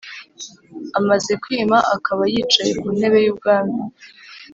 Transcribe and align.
Amaze 0.99 1.31
kwima 1.43 1.77
akaba 1.95 2.23
yicaye 2.33 2.71
ku 2.79 2.85
ntebe 2.97 3.17
y’ubwami 3.25 3.79